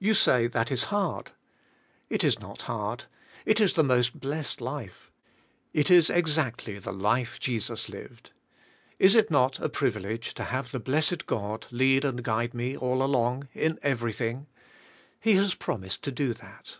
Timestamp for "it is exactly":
5.72-6.80